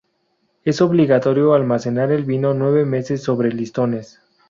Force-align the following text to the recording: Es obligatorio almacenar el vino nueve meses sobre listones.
Es 0.63 0.81
obligatorio 0.81 1.53
almacenar 1.53 2.11
el 2.11 2.25
vino 2.25 2.55
nueve 2.55 2.85
meses 2.85 3.21
sobre 3.21 3.51
listones. 3.53 4.19